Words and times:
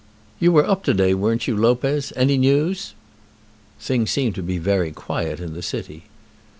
You 0.39 0.51
were 0.51 0.65
up 0.67 0.81
to 0.85 0.95
day, 0.95 1.13
weren't 1.13 1.47
you, 1.47 1.55
Lopez? 1.55 2.11
Any 2.15 2.35
news?" 2.35 2.95
"Things 3.79 4.09
seemed 4.09 4.33
to 4.33 4.41
be 4.41 4.57
very 4.57 4.91
quiet 4.91 5.39
in 5.39 5.53
the 5.53 5.61
city." 5.61 6.05